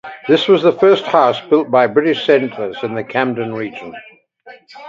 [0.27, 3.93] This was the first house built by British settlers in the Camden region.